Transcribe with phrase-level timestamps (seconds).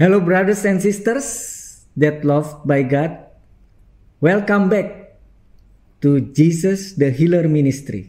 [0.00, 3.20] Hello, brothers and sisters that loved by God.
[4.24, 5.20] Welcome back
[6.00, 8.08] to Jesus the Healer Ministry.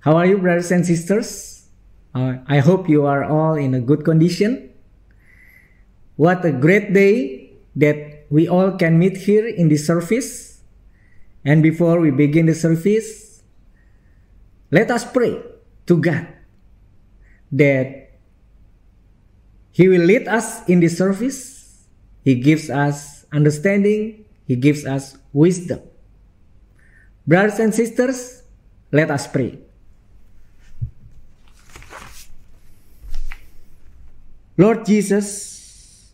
[0.00, 1.68] How are you, brothers and sisters?
[2.16, 4.72] Uh, I hope you are all in a good condition.
[6.16, 10.62] What a great day that we all can meet here in the service.
[11.44, 13.42] And before we begin the service,
[14.70, 15.36] let us pray
[15.84, 16.28] to God
[17.52, 18.11] that
[19.72, 21.84] He will lead us in the service.
[22.22, 24.24] He gives us understanding.
[24.46, 25.80] He gives us wisdom.
[27.26, 28.42] Brothers and sisters,
[28.92, 29.58] let us pray.
[34.58, 36.12] Lord Jesus,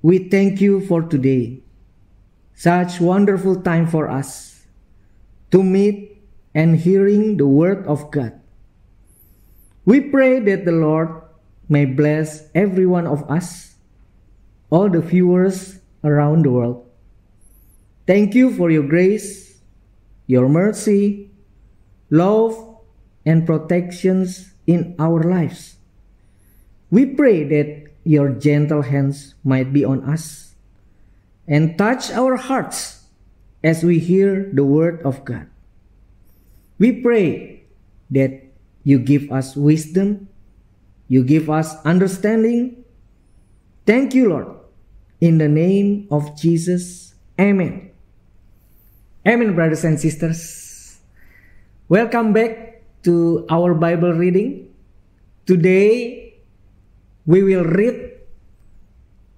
[0.00, 1.60] we thank you for today.
[2.54, 4.64] Such wonderful time for us
[5.50, 6.22] to meet
[6.54, 8.40] and hearing the word of God.
[9.84, 11.23] We pray that the Lord
[11.68, 13.74] may bless every one of us,
[14.70, 16.86] all the viewers around the world.
[18.06, 19.60] Thank you for your grace,
[20.26, 21.30] your mercy,
[22.10, 22.56] love,
[23.24, 25.76] and protections in our lives.
[26.90, 30.54] We pray that your gentle hands might be on us
[31.48, 33.04] and touch our hearts
[33.64, 35.48] as we hear the word of God.
[36.78, 37.64] We pray
[38.10, 38.44] that
[38.84, 40.28] you give us wisdom,
[41.08, 42.84] you give us understanding.
[43.86, 44.48] Thank you, Lord.
[45.20, 47.90] In the name of Jesus, Amen.
[49.26, 51.00] Amen, brothers and sisters.
[51.88, 54.70] Welcome back to our Bible reading.
[55.46, 56.38] Today,
[57.26, 58.20] we will read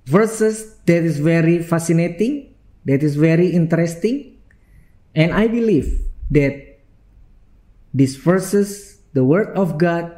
[0.05, 4.37] verses that is very fascinating, that is very interesting,
[5.15, 6.83] and I believe that
[7.95, 10.13] these verses, the Word of God,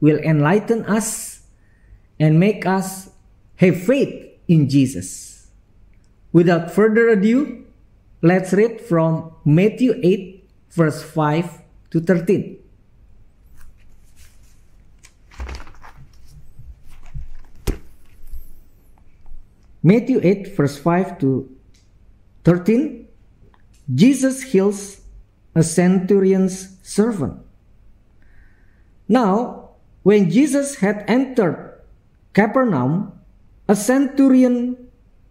[0.00, 1.42] will enlighten us
[2.18, 3.10] and make us
[3.56, 5.48] have faith in Jesus.
[6.32, 7.66] Without further ado,
[8.22, 12.58] let's read from Matthew 8, verse 5 to 13.
[19.82, 21.56] Matthew 8, verse 5 to
[22.44, 23.08] 13,
[23.94, 25.00] Jesus heals
[25.54, 27.40] a centurion's servant.
[29.08, 29.59] Now,
[30.02, 31.80] when Jesus had entered
[32.32, 33.12] Capernaum,
[33.68, 34.76] a centurion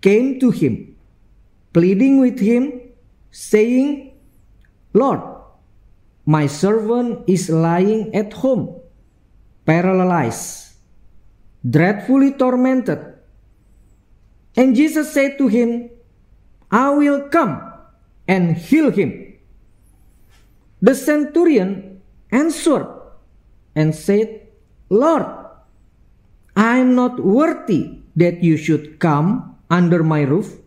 [0.02, 0.96] came to him,
[1.74, 2.82] pleading with him,
[3.32, 4.14] saying,
[4.94, 5.22] Lord,
[6.26, 8.80] my servant is lying at home,
[9.66, 10.76] paralyzed,
[11.68, 13.00] dreadfully tormented.
[14.56, 15.90] And Jesus said to him,
[16.72, 17.62] I will come
[18.28, 19.34] and heal him.
[20.82, 22.02] The centurion
[22.32, 22.88] answered
[23.76, 24.39] and said,
[24.90, 25.26] Lord,
[26.56, 30.58] I am not worthy that you should come under my roof,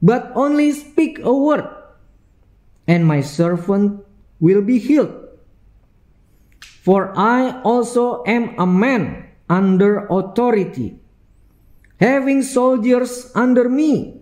[0.00, 1.68] but only speak a word,
[2.86, 4.04] and my servant
[4.40, 5.12] will be healed.
[6.82, 11.00] For I also am a man under authority
[12.00, 14.20] having soldiers under me.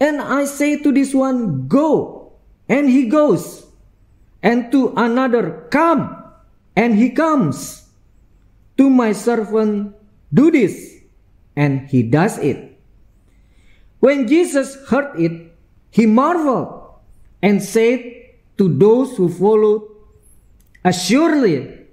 [0.00, 2.32] And I say to this one, Go,
[2.68, 3.66] and he goes,
[4.42, 6.14] and to another, Come,
[6.76, 7.83] and he comes.
[8.78, 9.94] To my servant,
[10.32, 10.98] Do this,
[11.56, 12.78] and he does it.
[14.00, 15.52] When Jesus heard it,
[15.90, 16.90] he marveled
[17.40, 18.02] and said
[18.58, 19.82] to those who followed,
[20.84, 21.86] Assuredly,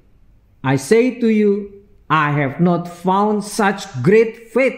[0.64, 4.78] I say to you, I have not found such great faith,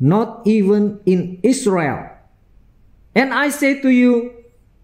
[0.00, 2.10] not even in Israel.
[3.14, 4.34] And I say to you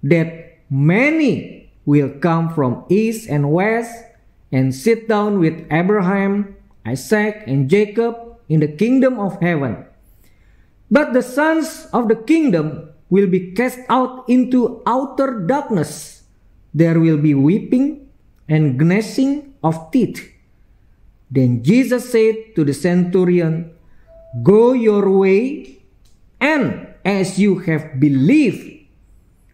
[0.05, 4.06] that many will come from east and west
[4.57, 6.57] and sit down with Abraham,
[6.89, 8.17] Isaac, and Jacob
[8.49, 9.85] in the kingdom of heaven.
[10.89, 16.25] But the sons of the kingdom will be cast out into outer darkness.
[16.73, 18.09] There will be weeping
[18.49, 20.25] and gnashing of teeth.
[21.29, 23.77] Then Jesus said to the centurion,
[24.41, 25.77] Go your way,
[26.41, 28.89] and as you have believed,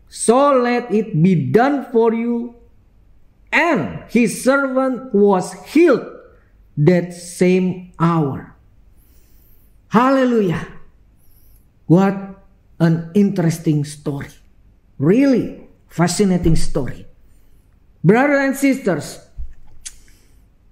[0.06, 2.61] so let it be done for you.
[3.52, 6.06] And his servant was healed
[6.76, 8.56] that same hour.
[9.88, 10.66] Hallelujah.
[11.86, 12.16] What
[12.80, 14.32] an interesting story.
[14.98, 17.06] Really fascinating story.
[18.02, 19.20] Brothers and sisters,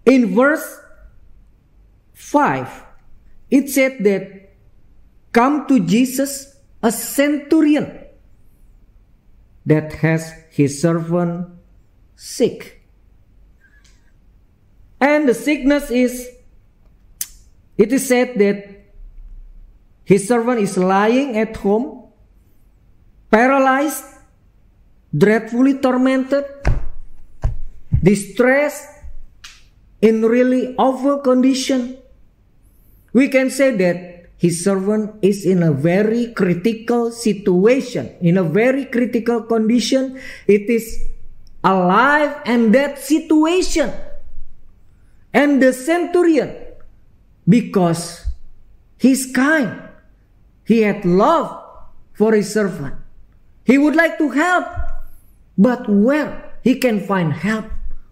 [0.07, 0.81] in verse
[2.15, 2.85] 5,
[3.51, 4.55] it said that
[5.33, 8.07] come to Jesus a centurion
[9.67, 11.60] that has his servant
[12.21, 12.83] sick.
[15.01, 16.29] And the sickness is,
[17.79, 18.93] it is said that
[20.05, 22.13] his servant is lying at home,
[23.31, 24.05] paralyzed,
[25.17, 26.45] dreadfully tormented,
[28.03, 28.85] distressed,
[30.03, 31.97] in really awful condition.
[33.13, 38.87] We can say that his servant is in a very critical situation, in a very
[38.87, 40.21] critical condition.
[40.47, 41.05] It is
[41.63, 43.93] a life and death situation.
[45.33, 46.55] And the centurion,
[47.49, 48.27] because
[48.99, 49.83] he's kind,
[50.65, 51.63] he had love
[52.15, 52.95] for his servant.
[53.65, 54.67] He would like to help,
[55.57, 57.67] but where he can find help,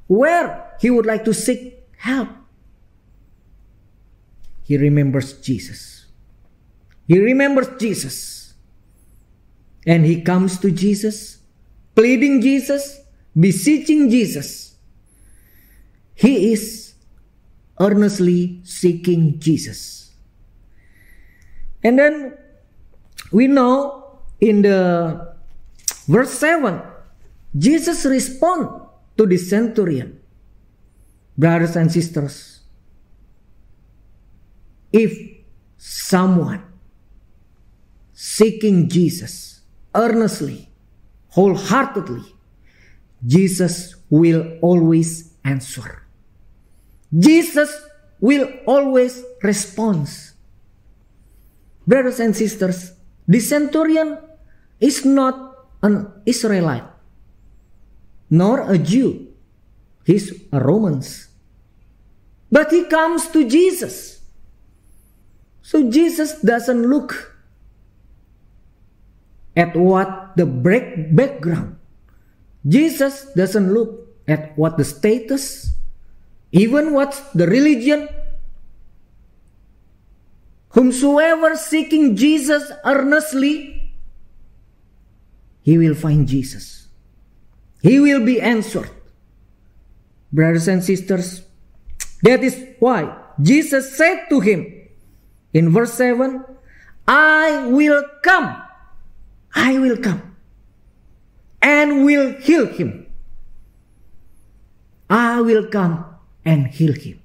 [0.06, 2.28] where he would like to seek help,
[4.62, 6.06] he remembers Jesus.
[7.06, 8.52] He remembers Jesus.
[9.86, 11.38] And he comes to Jesus,
[11.94, 13.00] pleading Jesus,
[13.38, 14.76] beseeching Jesus.
[16.14, 16.94] He is
[17.80, 20.12] earnestly seeking Jesus.
[21.82, 22.36] And then
[23.30, 25.34] we know in the
[26.06, 26.82] verse 7,
[27.56, 28.68] Jesus respond
[29.16, 30.20] to the centurion.
[31.36, 32.62] Brothers and sisters,
[34.92, 35.16] if
[35.76, 36.64] someone
[38.12, 39.60] seeking Jesus
[39.94, 40.68] earnestly,
[41.28, 42.24] wholeheartedly,
[43.26, 46.02] Jesus will always answer.
[47.16, 47.72] Jesus
[48.20, 50.08] will always respond.
[51.86, 52.92] Brothers and sisters,
[53.26, 54.18] the centurion
[54.80, 56.84] is not an Israelite,
[58.30, 59.28] nor a Jew.
[60.04, 61.02] He's a Roman.
[62.50, 64.20] But he comes to Jesus.
[65.62, 67.36] So Jesus doesn't look
[69.56, 71.77] at what the background.
[72.68, 75.72] Jesus doesn't look at what the status,
[76.52, 78.08] even what the religion.
[80.70, 83.90] Whomsoever seeking Jesus earnestly,
[85.62, 86.88] he will find Jesus.
[87.82, 88.90] He will be answered.
[90.30, 91.42] Brothers and sisters,
[92.22, 94.66] that is why Jesus said to him
[95.54, 96.44] in verse 7
[97.06, 98.62] I will come,
[99.54, 100.27] I will come,
[101.60, 103.06] and will heal him.
[105.10, 106.04] I will come
[106.44, 107.20] and heal him.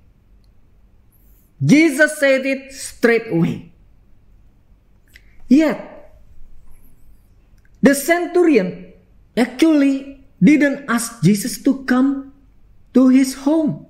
[1.64, 3.72] Jesus said it straight away.
[5.48, 6.20] Yet,
[7.82, 8.94] the centurion
[9.36, 12.34] actually didn't ask Jesus to come
[12.94, 13.88] to his home.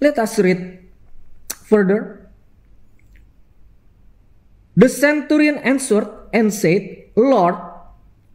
[0.00, 0.88] Let us read
[1.64, 2.30] further.
[4.76, 7.56] The centurion answered and said, Lord,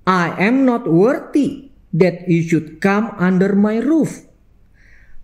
[0.05, 4.27] I am not worthy that you should come under my roof,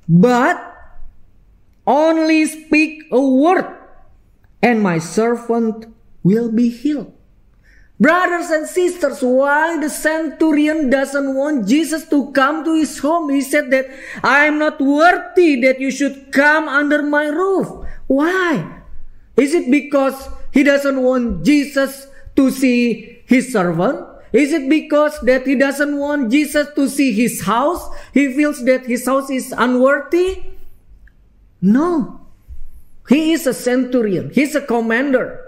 [0.07, 0.55] but
[1.85, 3.67] only speak a word,
[4.63, 5.91] and my servant
[6.23, 7.11] will be healed.
[7.99, 13.29] Brothers and sisters, why the centurion doesn't want Jesus to come to his home?
[13.29, 13.87] He said that
[14.23, 17.67] I am not worthy that you should come under my roof.
[18.07, 18.83] Why?
[19.35, 22.07] Is it because he doesn't want Jesus
[22.37, 24.01] to see his servant?
[24.33, 27.85] Is it because that he doesn't want Jesus to see his house?
[28.13, 30.41] He feels that his house is unworthy?
[31.61, 32.25] No.
[33.07, 34.31] He is a centurion.
[34.33, 35.45] He's a commander.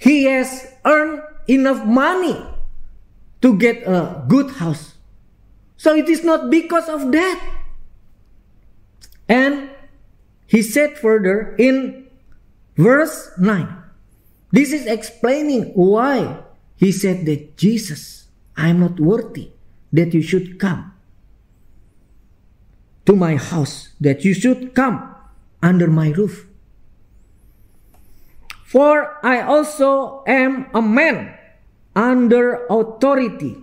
[0.00, 2.40] he has earned enough money
[3.42, 4.96] to get a good house.
[5.76, 7.38] So it is not because of that.
[9.28, 9.70] And
[10.46, 12.08] he said further in
[12.76, 13.79] verse 9.
[14.52, 16.42] This is explaining why
[16.76, 19.52] he said that Jesus, I am not worthy
[19.92, 20.92] that you should come
[23.06, 25.14] to my house, that you should come
[25.62, 26.46] under my roof.
[28.64, 31.34] For I also am a man
[31.96, 33.58] under authority,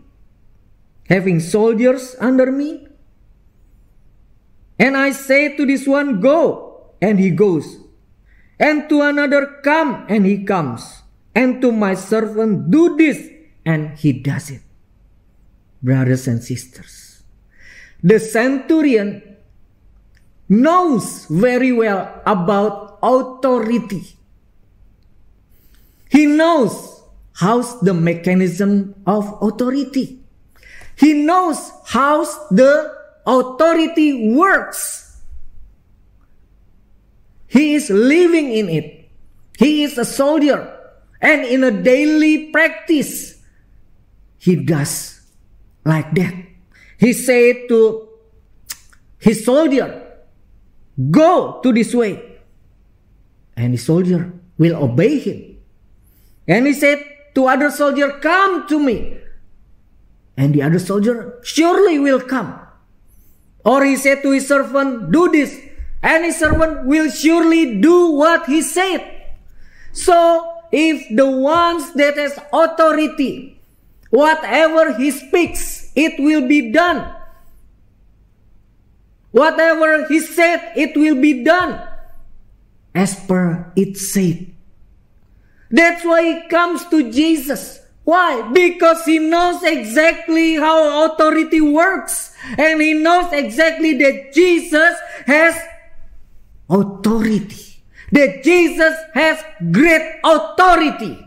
[1.08, 2.88] having soldiers under me.
[4.78, 7.87] And I say to this one, Go, and he goes.
[8.60, 11.04] And to another, Come, and he comes.
[11.36, 13.30] And to my servant, Do this,
[13.66, 14.62] and he does it.
[15.82, 17.22] Brothers and sisters,
[18.02, 19.38] the centurion
[20.50, 24.18] knows very well about authority.
[26.10, 27.04] He knows
[27.36, 30.24] how's the mechanism of authority.
[30.98, 32.96] He knows how the
[33.28, 35.07] authority works.
[37.48, 39.10] He is living in it.
[39.58, 40.74] He is a soldier.
[41.22, 43.42] And in a daily practice,
[44.38, 45.22] he does
[45.84, 46.36] like that.
[47.00, 48.08] He said to
[49.20, 50.04] his soldier,
[51.12, 52.40] Go to this way.
[53.56, 55.58] And the soldier will obey him.
[56.48, 57.04] And he said
[57.36, 59.18] to other soldier, Come to me.
[60.38, 62.60] And the other soldier surely will come.
[63.66, 65.60] Or he said to his servant, Do this.
[66.04, 69.02] His servant will surely do what he said.
[69.94, 73.60] So if the ones that has authority,
[74.10, 77.14] whatever he speaks, it will be done.
[79.32, 81.88] Whatever he said, it will be done
[82.98, 84.50] as per it said.
[85.70, 87.80] That's why he comes to Jesus.
[88.04, 88.42] Why?
[88.54, 92.34] Because he knows exactly how authority works.
[92.58, 94.96] And he knows exactly that Jesus
[95.28, 95.60] has
[96.70, 97.84] authority.
[98.12, 101.20] That Jesus has great authority.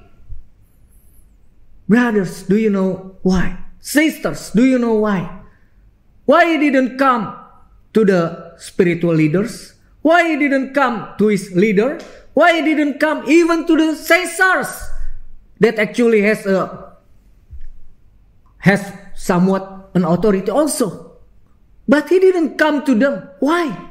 [1.88, 3.58] Brothers, do you know why?
[3.80, 5.40] Sisters, do you know why?
[6.24, 7.36] Why he didn't come
[7.92, 9.74] to the spiritual leaders?
[10.02, 12.00] Why he didn't come to his leader?
[12.32, 14.70] Why he didn't come even to the Caesars
[15.58, 16.94] that actually has a
[18.58, 18.80] has
[19.14, 21.18] somewhat an authority also.
[21.88, 23.28] But he didn't come to them.
[23.40, 23.89] Why?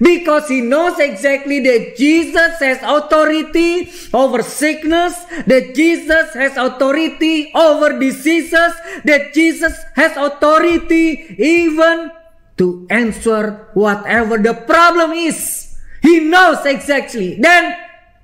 [0.00, 5.14] Because he knows exactly that Jesus has authority over sickness,
[5.46, 8.72] that Jesus has authority over diseases,
[9.04, 12.10] that Jesus has authority even
[12.58, 15.76] to answer whatever the problem is.
[16.02, 17.38] He knows exactly.
[17.40, 17.76] Then,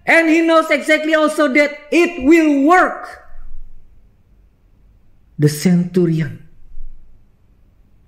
[0.06, 3.24] and he knows exactly also that it will work.
[5.38, 6.48] The centurion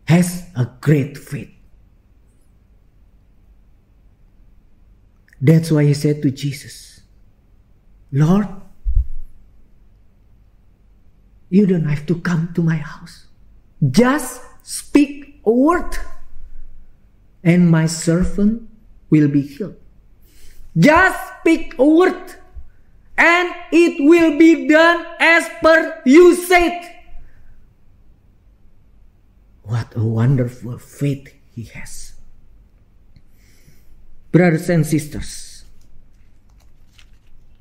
[0.07, 1.60] has a great faith.
[5.41, 7.01] That's why he said to Jesus,
[8.13, 8.47] Lord,
[11.49, 13.27] you don't have to come to my house.
[13.91, 15.97] Just speak a word,
[17.43, 18.69] and my servant
[19.09, 19.77] will be healed.
[20.77, 22.35] Just speak a word,
[23.17, 26.97] and it will be done as per you said.
[29.63, 32.13] What a wonderful faith he has.
[34.33, 35.65] Brothers and sisters,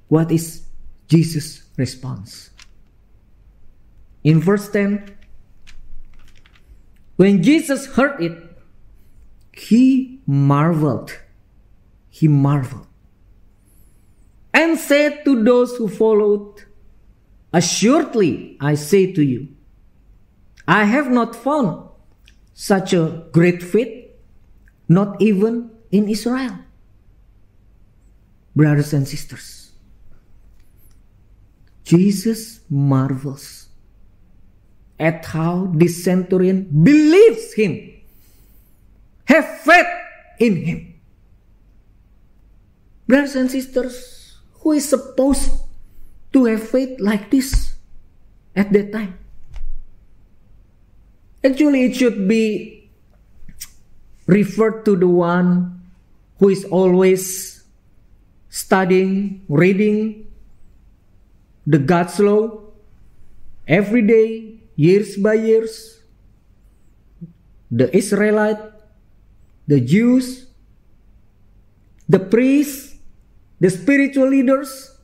[0.07, 0.63] what is
[1.07, 2.51] Jesus' response?
[4.23, 5.17] In verse 10,
[7.15, 8.37] when Jesus heard it,
[9.51, 11.17] he marveled.
[12.09, 12.87] He marveled.
[14.53, 16.65] And said to those who followed,
[17.51, 19.49] Assuredly, I say to you,
[20.67, 21.89] I have not found
[22.53, 24.11] such a great faith,
[24.87, 26.57] not even in Israel.
[28.55, 29.71] Brothers and sisters,
[31.83, 33.69] Jesus marvels
[34.99, 37.89] at how this centurion believes him,
[39.25, 39.87] have faith
[40.39, 40.93] in him.
[43.07, 45.49] Brothers and sisters, who is supposed
[46.33, 47.75] to have faith like this
[48.55, 49.17] at that time?
[51.43, 52.91] Actually, it should be
[54.27, 55.78] referred to the one
[56.39, 57.63] who is always
[58.49, 60.27] studying, reading
[61.67, 62.61] the God's law
[63.67, 66.01] every day, years by years.
[67.69, 68.57] The Israelite,
[69.67, 70.47] the Jews,
[72.07, 72.95] the priests,
[73.59, 74.97] the spiritual leaders,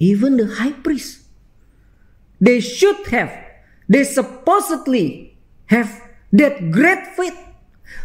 [0.00, 1.22] even the high priest.
[2.40, 3.30] They should have,
[3.88, 7.38] they supposedly have that great faith.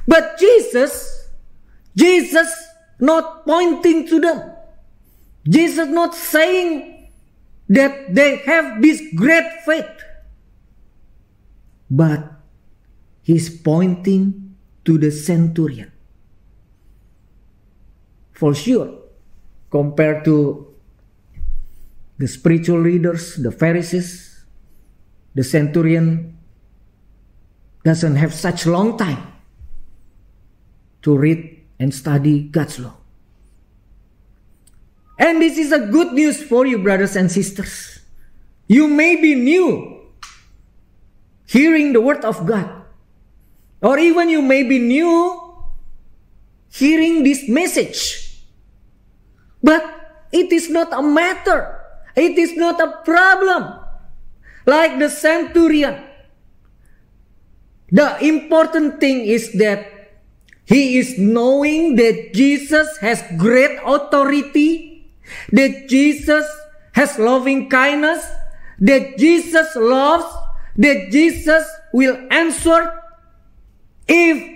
[0.06, 1.25] But Jesus
[1.96, 2.50] Jesus
[3.00, 4.52] not pointing to them.
[5.48, 7.10] Jesus not saying
[7.70, 9.90] that they have this great faith.
[11.90, 12.34] But
[13.22, 15.92] he's pointing to the centurion.
[18.34, 19.00] For sure,
[19.72, 20.74] compared to
[22.18, 24.46] the spiritual leaders, the Pharisees,
[25.34, 26.38] the centurion
[27.84, 29.32] doesn't have such long time
[31.04, 32.96] to read and study God's law.
[35.18, 38.00] And this is a good news for you, brothers and sisters.
[38.68, 40.02] You may be new
[41.46, 42.70] hearing the word of God,
[43.82, 45.42] or even you may be new
[46.72, 48.42] hearing this message.
[49.64, 49.84] But
[50.32, 51.80] it is not a matter,
[52.16, 53.80] it is not a problem.
[54.66, 56.02] Like the centurion,
[57.92, 59.95] the important thing is that
[60.66, 65.12] he is knowing that Jesus has great authority,
[65.52, 66.46] that Jesus
[66.94, 68.26] has loving kindness,
[68.80, 70.26] that Jesus loves,
[70.78, 73.02] that Jesus will answer
[74.08, 74.56] if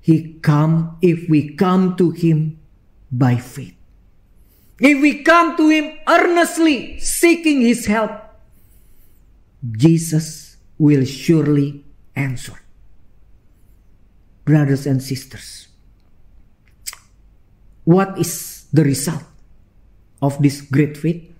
[0.00, 2.60] He come if we come to him
[3.10, 3.72] by faith.
[4.78, 8.10] If we come to him earnestly seeking his help,
[9.64, 12.63] Jesus will surely answer.
[14.44, 15.68] Brothers and sisters,
[17.84, 19.24] what is the result
[20.20, 21.32] of this great faith?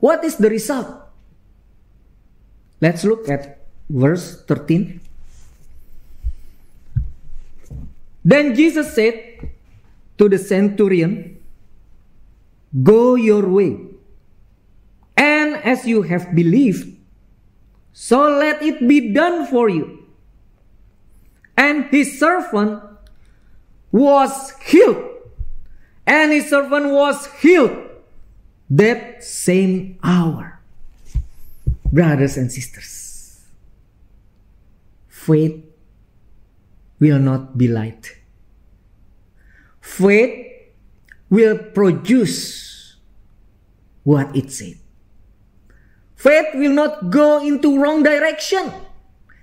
[0.00, 0.88] What is the result?
[2.80, 5.00] Let's look at verse 13.
[8.24, 9.50] Then Jesus said
[10.18, 11.40] to the centurion,
[12.82, 13.80] Go your way,
[15.16, 16.94] and as you have believed,
[17.92, 19.97] so let it be done for you.
[21.58, 22.84] And his servant
[23.90, 25.02] was healed,
[26.06, 27.88] and his servant was healed
[28.70, 30.60] that same hour.
[31.90, 33.40] Brothers and sisters,
[35.08, 35.64] faith
[37.00, 38.14] will not be light.
[39.80, 40.46] Faith
[41.30, 42.96] will produce
[44.04, 44.78] what it said.
[46.14, 48.70] Faith will not go into wrong direction.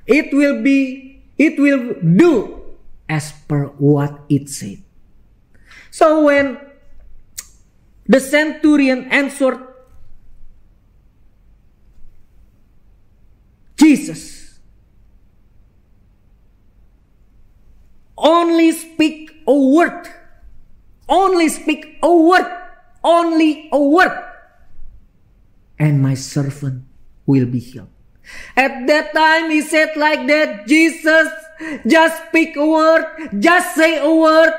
[0.05, 2.61] It will be, it will do
[3.09, 4.81] as per what it said.
[5.91, 6.59] So when
[8.07, 9.59] the centurion answered
[13.77, 14.59] Jesus,
[18.17, 20.09] only speak a word
[21.07, 22.45] only speak a word,
[23.03, 24.11] only a word,
[25.77, 26.83] and my servant
[27.25, 27.94] will be healed.
[28.55, 31.29] At that time, he said like that, Jesus,
[31.87, 34.53] just speak a word, just say a word.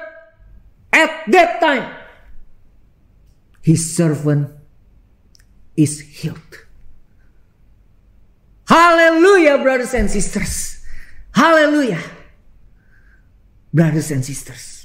[0.93, 1.95] At that time,
[3.63, 4.51] his servant
[5.77, 6.39] is healed.
[8.69, 10.85] Hallelujah, brothers and sisters.
[11.35, 12.03] Hallelujah.
[13.75, 14.77] Brothers and sisters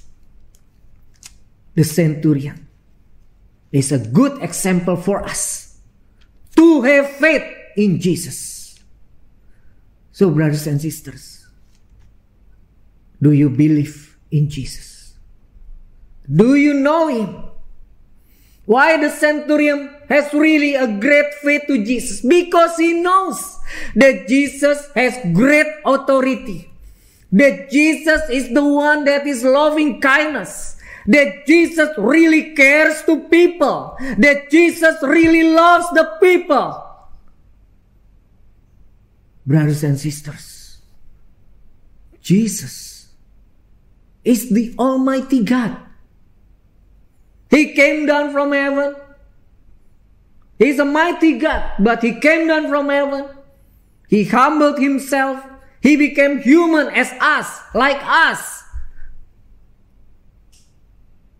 [1.75, 2.67] the centurion
[3.71, 5.79] is a good example for us
[6.55, 7.43] to have faith
[7.77, 8.50] in Jesus.
[10.21, 11.47] So, brothers and sisters,
[13.19, 15.15] do you believe in Jesus?
[16.29, 17.45] Do you know Him?
[18.65, 22.21] Why the centurion has really a great faith to Jesus?
[22.21, 23.57] Because he knows
[23.95, 26.69] that Jesus has great authority.
[27.31, 33.97] That Jesus is the one that is loving kindness that Jesus really cares to people,
[34.19, 36.90] that Jesus really loves the people.
[39.45, 40.77] Brothers and sisters,
[42.21, 43.09] Jesus
[44.23, 45.77] is the Almighty God.
[47.49, 48.95] He came down from heaven.
[50.59, 53.27] He's a mighty God, but He came down from heaven.
[54.07, 55.43] He humbled Himself.
[55.81, 58.63] He became human as us, like us.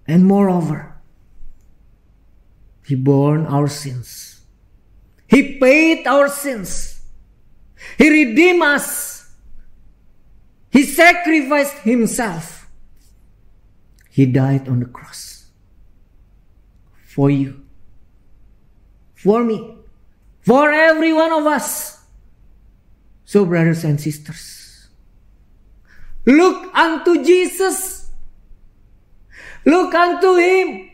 [0.08, 0.96] And moreover,
[2.88, 4.42] He bore our sins.
[5.28, 7.01] He paid our sins.
[7.98, 9.30] He redeemed us.
[10.70, 12.70] He sacrificed Himself.
[14.10, 15.46] He died on the cross
[17.06, 17.64] for you,
[19.16, 19.78] for me,
[20.42, 22.04] for every one of us.
[23.26, 24.90] So, brothers and sisters,
[26.26, 28.02] look unto Jesus
[29.66, 30.90] Look unto him.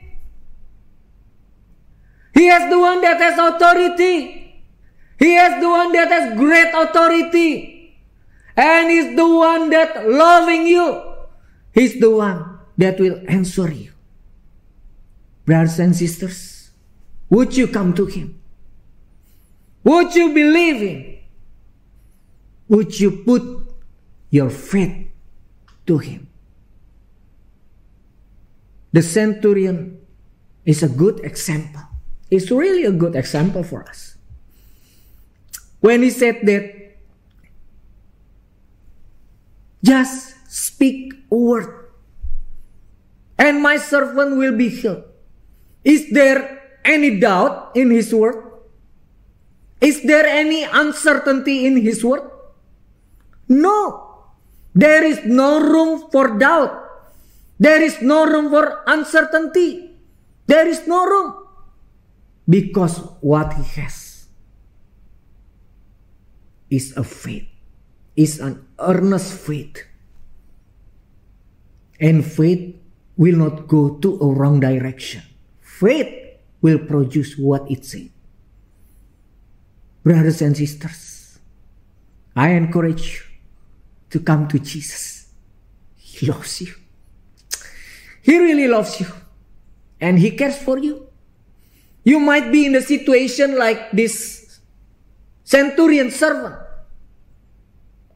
[2.34, 4.37] He is the one that has authority.
[5.20, 7.98] He is the one that has great authority.
[8.56, 11.04] And he's the one that loving you.
[11.74, 13.92] He's the one that will answer you.
[15.46, 16.72] Brothers and sisters,
[17.30, 18.42] would you come to him?
[19.84, 21.18] Would you believe him?
[22.68, 23.44] Would you put
[24.30, 25.08] your faith
[25.86, 26.28] to him?
[28.92, 30.02] The centurion
[30.66, 31.82] is a good example.
[32.30, 34.17] It's really a good example for us.
[35.80, 36.98] When he said that,
[39.84, 41.92] just speak a word,
[43.38, 45.04] and my servant will be healed.
[45.84, 48.44] Is there any doubt in his word?
[49.80, 52.26] Is there any uncertainty in his word?
[53.48, 54.26] No.
[54.74, 56.74] There is no room for doubt.
[57.60, 59.96] There is no room for uncertainty.
[60.48, 61.46] There is no room.
[62.50, 64.07] Because what he has
[66.70, 67.48] is a faith,
[68.16, 69.84] is an earnest faith.
[72.00, 72.76] And faith
[73.16, 75.24] will not go to a wrong direction.
[75.60, 78.10] Faith will produce what it says.
[80.04, 81.40] Brothers and sisters,
[82.36, 83.22] I encourage you
[84.12, 85.34] to come to Jesus.
[85.96, 86.74] He loves you.
[88.22, 89.08] He really loves you.
[90.00, 91.08] And He cares for you.
[92.04, 94.47] You might be in a situation like this
[95.48, 96.56] centurion servant,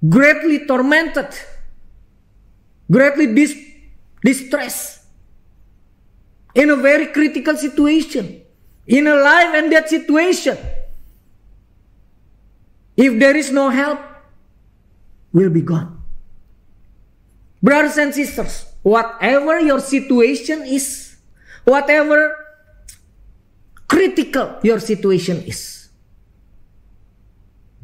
[0.08, 1.30] greatly tormented,
[2.91, 3.56] greatly dis-
[4.22, 5.08] distressed,
[6.54, 8.41] in a very critical situation,
[8.86, 10.58] in a life and death situation.
[12.98, 14.00] If there is no help,
[15.32, 16.04] will be gone.
[17.63, 21.15] Brothers and sisters, whatever your situation is,
[21.63, 22.36] whatever
[23.88, 25.81] critical your situation is,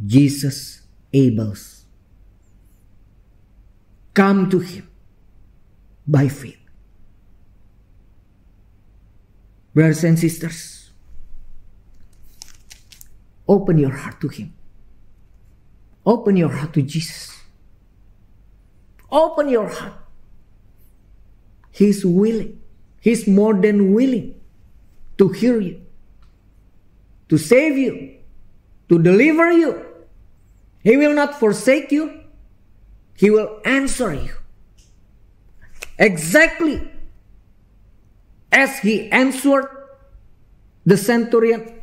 [0.05, 0.81] Jesus
[1.13, 1.85] Abel's.
[4.13, 4.89] Come to Him
[6.07, 6.57] by faith.
[9.73, 10.91] Brothers and sisters,
[13.47, 14.53] open your heart to Him.
[16.05, 17.35] Open your heart to Jesus.
[19.11, 19.93] Open your heart.
[21.71, 22.59] He's willing.
[23.01, 24.35] He's more than willing
[25.17, 25.81] to hear you,
[27.29, 28.17] to save you,
[28.89, 29.86] to deliver you.
[30.87, 32.21] He will not forsake you.
[33.13, 34.33] He will answer you.
[35.99, 36.89] Exactly
[38.53, 39.67] as he answered
[40.85, 41.81] the centurion,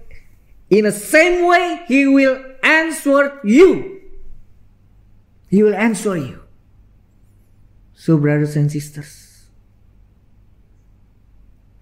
[0.70, 4.00] in the same way he will answer you.
[5.50, 6.42] He will answer you.
[7.92, 9.44] So, brothers and sisters,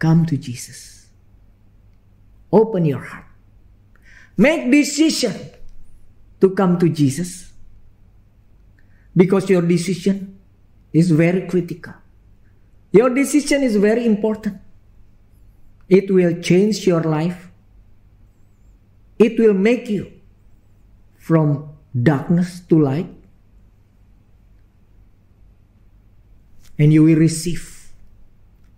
[0.00, 1.06] come to Jesus.
[2.50, 3.26] Open your heart.
[4.36, 5.52] Make decision
[6.42, 7.52] to come to Jesus
[9.16, 10.40] because your decision
[10.92, 11.94] is very critical.
[12.90, 14.58] Your decision is very important.
[15.88, 17.48] It will change your life.
[19.20, 20.10] It will make you
[21.16, 21.68] from
[22.02, 23.06] darkness to light.
[26.76, 27.92] And you will receive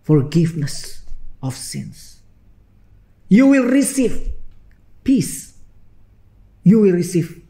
[0.03, 1.03] forgiveness
[1.43, 2.21] of sins.
[3.31, 4.31] You will receive
[5.03, 5.55] peace.
[6.63, 7.44] You will receive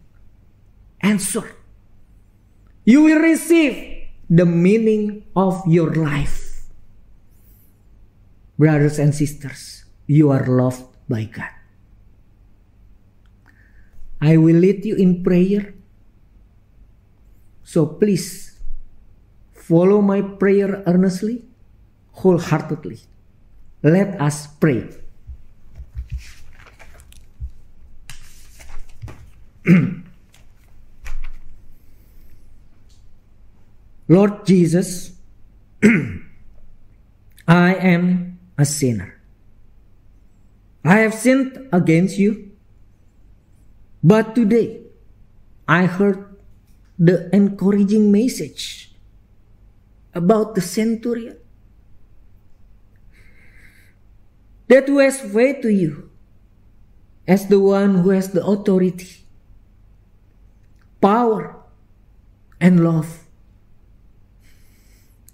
[1.05, 1.45] answer.
[2.85, 6.64] You will receive the meaning of your life.
[8.59, 11.53] Brothers and sisters, you are loved by God.
[14.21, 15.75] I will lead you in prayer.
[17.62, 18.57] So please
[19.53, 21.45] follow my prayer earnestly,
[22.12, 23.01] wholeheartedly.
[23.83, 24.88] Let us pray.
[34.14, 35.11] Lord Jesus,
[37.48, 39.20] I am a sinner.
[40.85, 42.53] I have sinned against you.
[44.05, 44.83] But today,
[45.66, 46.37] I heard
[46.96, 48.94] the encouraging message
[50.14, 51.37] about the centurion
[54.68, 56.09] that who has faith to you
[57.27, 59.27] as the one who has the authority,
[61.00, 61.57] power,
[62.61, 63.23] and love.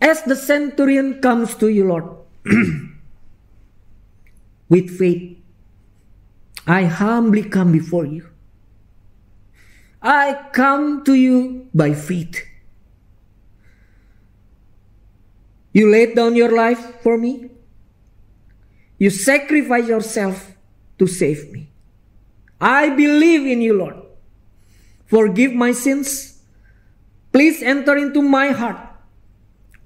[0.01, 2.05] As the centurion comes to you, Lord,
[4.69, 5.37] with faith,
[6.67, 8.29] I humbly come before you.
[10.01, 12.47] I come to you by faith.
[15.73, 17.51] You laid down your life for me.
[18.99, 20.53] You sacrifice yourself
[20.99, 21.71] to save me.
[22.61, 23.97] I believe in you, Lord.
[25.07, 26.43] Forgive my sins.
[27.33, 28.89] Please enter into my heart.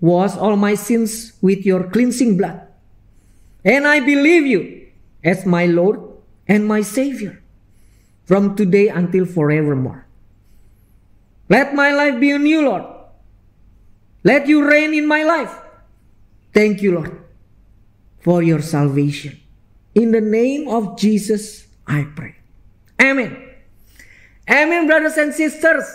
[0.04, 2.60] Wash all my sins with your cleansing blood.
[3.64, 4.92] And I believe you
[5.24, 5.98] as my Lord
[6.46, 7.40] and my Savior
[8.26, 10.04] from today until forevermore.
[11.48, 12.84] Let my life be in you, Lord.
[14.24, 15.56] Let you reign in my life.
[16.52, 17.24] Thank you, Lord,
[18.20, 19.40] for your salvation.
[19.94, 22.36] In the name of Jesus, I pray.
[23.00, 23.40] Amen.
[24.50, 25.88] Amen, brothers and sisters.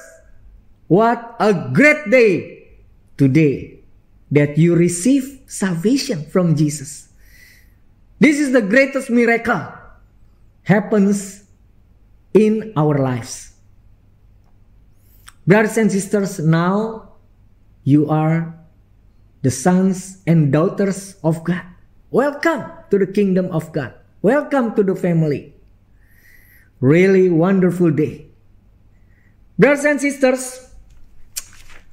[0.87, 2.73] What a great day
[3.15, 3.78] today
[4.31, 7.09] that you receive salvation from Jesus.
[8.19, 9.73] This is the greatest miracle
[10.63, 11.43] happens
[12.33, 13.53] in our lives.
[15.47, 17.13] Brothers and sisters, now
[17.83, 18.53] you are
[19.41, 21.63] the sons and daughters of God.
[22.11, 23.93] Welcome to the kingdom of God.
[24.21, 25.53] Welcome to the family.
[26.81, 28.27] Really wonderful day.
[29.57, 30.73] Brothers and sisters,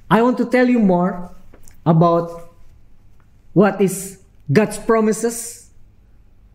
[0.09, 1.33] I want to tell you more
[1.87, 2.51] about
[3.53, 4.19] what is
[4.51, 5.71] God's promises,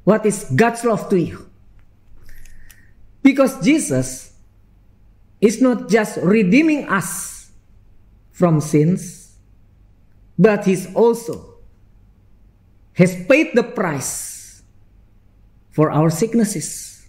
[0.05, 1.49] what is God's love to you.
[3.23, 4.37] Because Jesus
[5.41, 7.51] is not just redeeming us
[8.31, 9.35] from sins,
[10.39, 11.57] but He's also
[12.93, 14.63] has paid the price
[15.71, 17.09] for our sicknesses.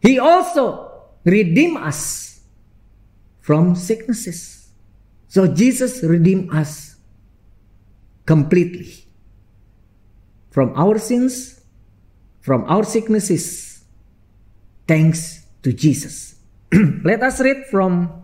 [0.00, 0.92] He also
[1.24, 2.40] redeemed us
[3.40, 4.68] from sicknesses.
[5.28, 6.93] So Jesus redeemed us
[8.26, 9.04] completely
[10.50, 11.60] from our sins,
[12.40, 13.82] from our sicknesses,
[14.86, 16.36] thanks to Jesus.
[17.04, 18.22] Let us read from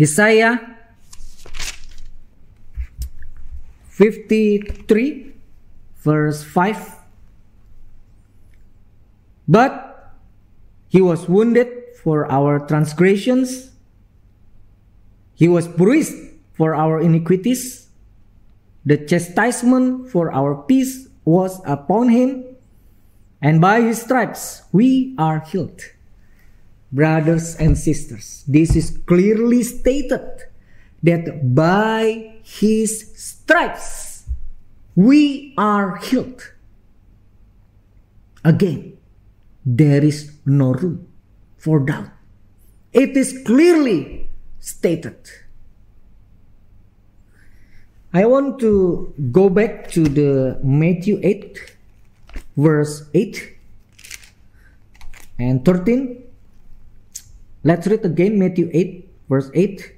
[0.00, 0.78] Isaiah
[3.88, 5.34] 53,
[5.98, 6.94] verse 5.
[9.48, 10.14] But
[10.86, 13.72] he was wounded for our transgressions,
[15.34, 16.27] he was bruised
[16.58, 17.86] for our iniquities.
[18.84, 22.44] The chastisement for our peace was upon him,
[23.40, 25.80] and by his stripes we are healed.
[26.90, 30.50] Brothers and sisters, this is clearly stated
[31.02, 34.24] that by his stripes
[34.96, 36.42] we are healed.
[38.42, 38.96] Again,
[39.64, 41.06] there is no room
[41.58, 42.08] for doubt.
[42.92, 45.28] It is clearly stated.
[48.18, 51.54] I want to go back to the Matthew 8
[52.56, 53.54] verse 8
[55.38, 56.26] and 13.
[57.62, 59.94] Let's read again Matthew 8 verse 8.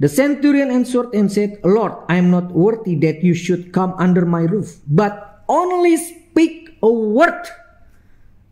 [0.00, 4.24] The centurion answered and said, Lord, I am not worthy that you should come under
[4.24, 7.44] my roof, but only speak a word,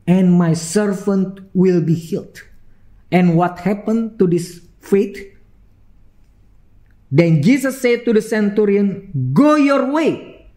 [0.06, 2.42] and my servant will be healed.
[3.10, 5.33] And what happened to this faith?
[7.14, 10.50] Then Jesus said to the centurion, Go your way,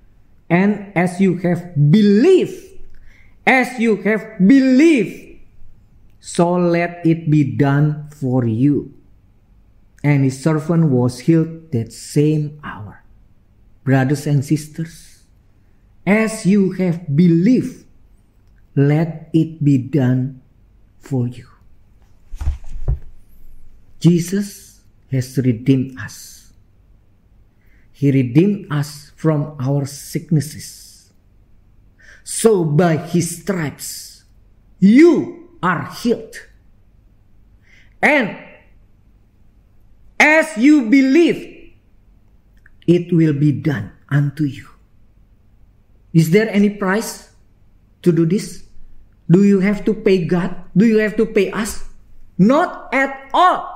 [0.50, 2.82] and as you have believed,
[3.46, 5.38] as you have believed,
[6.20, 8.98] so let it be done for you
[10.04, 13.04] and his servant was healed that same hour.
[13.84, 15.24] Brothers and sisters,
[16.06, 17.86] as you have believed,
[18.76, 20.42] let it be done
[21.00, 21.48] for you.
[24.00, 26.37] Jesus has redeemed us.
[27.98, 31.10] He redeemed us from our sicknesses.
[32.22, 34.22] So by his stripes,
[34.78, 36.38] you are healed.
[37.98, 38.38] And
[40.20, 41.74] as you believe,
[42.86, 44.70] it will be done unto you.
[46.14, 47.34] Is there any price
[48.04, 48.62] to do this?
[49.26, 50.54] Do you have to pay God?
[50.78, 51.90] Do you have to pay us?
[52.38, 53.74] Not at all.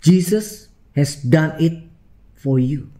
[0.00, 1.85] Jesus has done it
[2.46, 2.94] for you.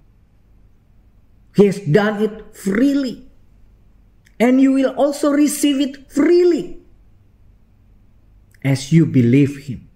[1.54, 3.30] He has done it freely.
[4.42, 6.82] And you will also receive it freely
[8.66, 9.86] as you believe Him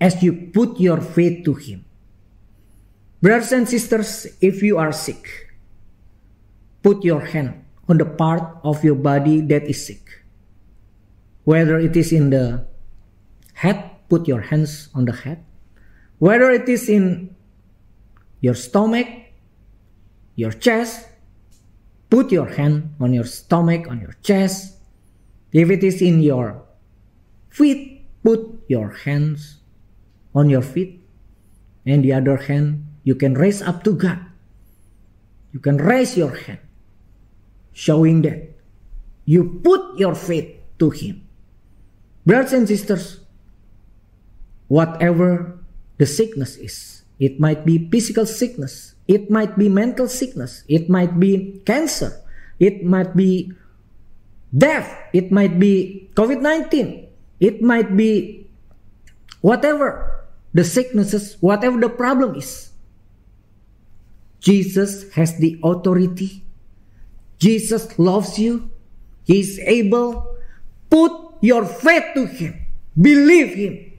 [0.00, 1.84] as you put your faith to Him.
[3.20, 5.52] Brothers and sisters, if you are sick,
[6.82, 10.24] put your hand on the part of your body that is sick.
[11.44, 12.64] Whether it is in the
[13.52, 15.44] head, put your hands on the head.
[16.18, 17.36] Whether it is in
[18.40, 19.06] your stomach,
[20.36, 21.08] your chest,
[22.08, 24.76] put your hand on your stomach, on your chest.
[25.52, 26.62] If it is in your
[27.50, 29.58] feet, put your hands
[30.34, 31.00] on your feet,
[31.84, 34.18] and the other hand you can raise up to God.
[35.52, 36.60] You can raise your hand,
[37.72, 38.54] showing that
[39.24, 41.26] you put your faith to Him.
[42.24, 43.20] Brothers and sisters,
[44.68, 45.58] whatever
[45.98, 51.20] the sickness is, it might be physical sickness, it might be mental sickness, it might
[51.20, 52.16] be cancer,
[52.58, 53.52] it might be
[54.56, 57.06] death, it might be COVID 19,
[57.38, 58.48] it might be
[59.40, 62.70] whatever the sicknesses, whatever the problem is.
[64.40, 66.42] Jesus has the authority.
[67.38, 68.70] Jesus loves you.
[69.24, 70.36] He is able.
[70.88, 72.66] Put your faith to Him.
[73.00, 73.92] Believe Him.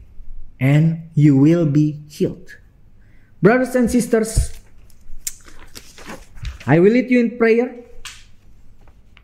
[0.60, 2.58] And you will be healed.
[3.42, 4.54] Brothers and sisters,
[6.68, 7.74] I will lead you in prayer.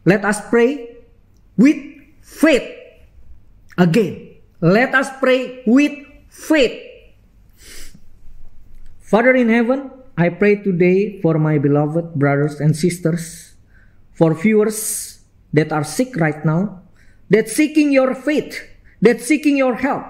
[0.06, 0.98] Let us pray
[1.56, 1.78] with
[2.22, 2.66] faith.
[3.78, 5.94] Again, let us pray with
[6.30, 6.82] faith.
[9.00, 13.54] Father in heaven, I pray today for my beloved brothers and sisters,
[14.14, 15.22] for viewers
[15.54, 16.82] that are sick right now,
[17.30, 18.66] that seeking your faith,
[19.00, 20.06] that seeking your help.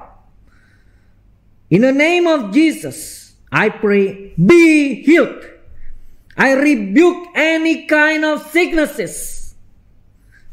[1.70, 5.44] In the name of Jesus, I pray, be healed.
[6.38, 9.56] I rebuke any kind of sicknesses.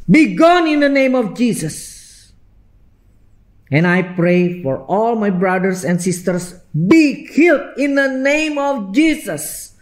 [0.08, 2.32] Be gone in the name of Jesus.
[3.70, 8.92] And I pray for all my brothers and sisters be healed in the name of
[8.94, 9.74] Jesus.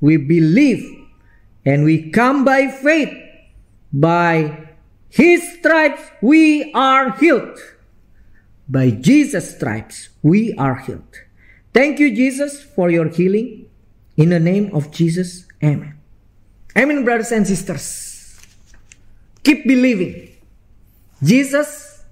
[0.00, 0.84] We believe
[1.64, 3.14] and we come by faith.
[3.92, 4.68] By
[5.08, 7.58] His stripes we are healed.
[8.68, 11.27] By Jesus' stripes we are healed.
[11.72, 13.66] Thank you, Jesus, for your healing.
[14.16, 15.98] In the name of Jesus, Amen.
[16.76, 18.38] Amen, brothers and sisters.
[19.42, 20.30] Keep believing.
[21.22, 22.04] Jesus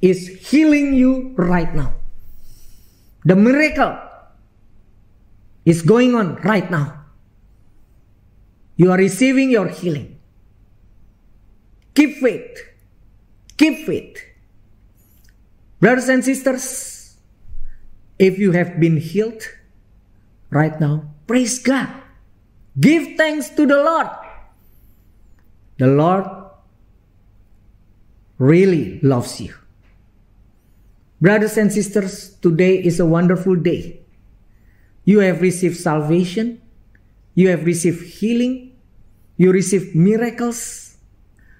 [0.00, 1.94] is healing you right now.
[3.24, 3.98] The miracle
[5.64, 7.04] is going on right now.
[8.76, 10.18] You are receiving your healing.
[11.94, 12.58] Keep faith.
[13.56, 14.18] Keep faith.
[15.80, 16.93] Brothers and sisters,
[18.18, 19.42] if you have been healed
[20.50, 21.88] right now, praise God.
[22.78, 24.08] Give thanks to the Lord.
[25.78, 26.26] The Lord
[28.38, 29.54] really loves you.
[31.20, 34.00] Brothers and sisters, today is a wonderful day.
[35.04, 36.60] You have received salvation,
[37.34, 38.76] you have received healing,
[39.36, 40.96] you receive miracles,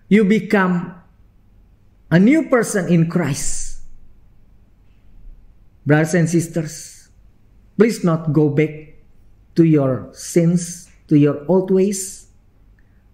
[0.08, 0.94] you become
[2.10, 3.63] a new person in Christ.
[5.86, 7.08] Brothers and sisters,
[7.76, 9.04] please not go back
[9.54, 12.28] to your sins, to your old ways,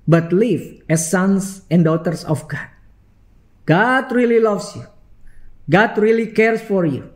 [0.07, 2.69] but live as sons and daughters of God.
[3.67, 4.87] God really loves you.
[5.69, 7.11] God really cares for you.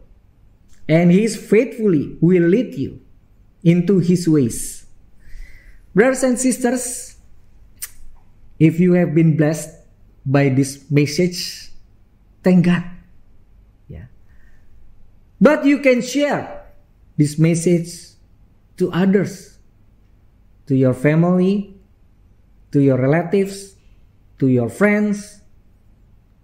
[0.89, 3.01] And He faithfully will lead you
[3.63, 4.87] into His ways.
[5.95, 7.17] Brothers and sisters,
[8.59, 9.71] if you have been blessed
[10.27, 11.71] by this message,
[12.43, 12.94] thank God.
[15.45, 16.73] But you can share
[17.21, 18.17] this message
[18.81, 19.61] to others,
[20.65, 21.77] to your family,
[22.73, 23.77] to your relatives,
[24.41, 25.45] to your friends,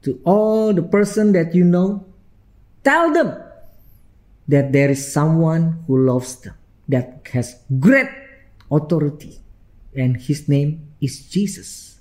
[0.03, 2.05] to all the person that you know.
[2.85, 3.41] Tell them
[4.49, 6.61] that there is someone who loves them,
[6.93, 8.13] that has great
[8.71, 9.41] authority,
[9.97, 12.01] and his name is Jesus.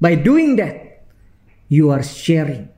[0.00, 1.02] By doing that,
[1.66, 2.68] you are sharing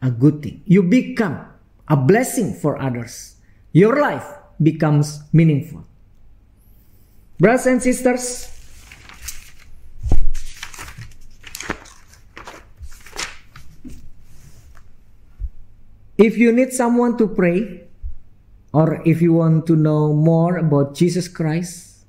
[0.00, 0.62] a good thing.
[0.64, 1.44] You become
[1.88, 3.36] a blessing for others.
[3.72, 4.26] Your life
[4.62, 5.84] becomes meaningful.
[7.38, 8.48] Brothers and sisters,
[16.16, 17.84] if you need someone to pray,
[18.72, 22.04] or if you want to know more about Jesus Christ,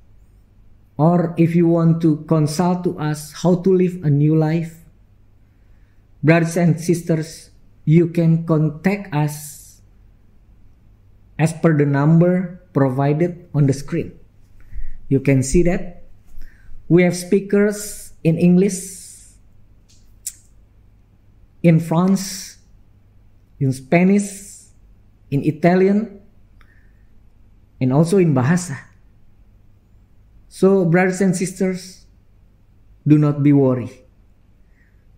[0.96, 4.82] or if you want to consult to us how to live a new life,
[6.22, 7.50] brothers and sisters,
[7.84, 9.57] you can contact us
[11.38, 14.12] as per the number provided on the screen.
[15.08, 16.02] You can see that
[16.88, 18.74] we have speakers in English,
[21.62, 22.58] in France,
[23.60, 24.66] in Spanish,
[25.30, 26.20] in Italian,
[27.80, 28.78] and also in Bahasa.
[30.48, 32.06] So, brothers and sisters,
[33.06, 33.94] do not be worried.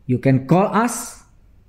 [0.07, 1.23] You can call us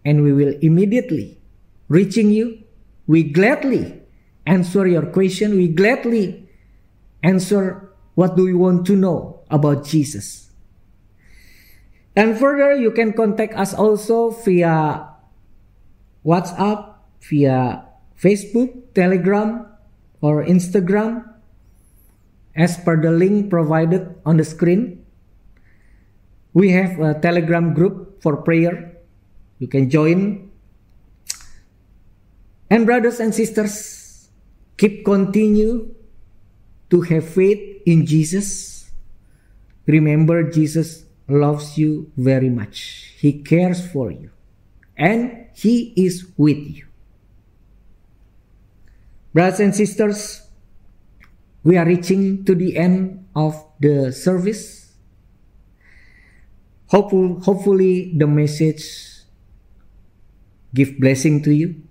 [0.04, 1.40] and we will immediately
[1.88, 2.64] reaching you.
[3.08, 4.01] We gladly
[4.46, 5.56] answer your question.
[5.56, 6.50] We gladly
[7.24, 10.50] answer what do you want to know about Jesus.
[12.16, 15.08] And further, you can contact us also via
[16.26, 17.86] WhatsApp, via
[18.20, 19.66] Facebook, Telegram,
[20.20, 21.26] or Instagram
[22.56, 25.06] as per the link provided on the screen.
[26.54, 28.92] We have a Telegram group for prayer.
[29.60, 30.52] You can join.
[32.70, 34.01] And brothers and sisters,
[34.82, 35.94] keep continue
[36.90, 38.90] to have faith in Jesus.
[39.86, 43.14] Remember, Jesus loves you very much.
[43.18, 44.32] He cares for you.
[44.98, 46.88] And He is with you.
[49.36, 50.42] Brothers and sisters,
[51.64, 54.94] we are reaching to the end of the service.
[56.88, 59.22] Hopeful, hopefully the message
[60.74, 61.84] give blessing to you.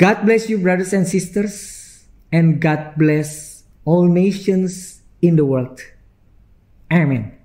[0.00, 5.78] God bless you, brothers and sisters, and God bless all nations in the world.
[6.90, 7.36] Amen.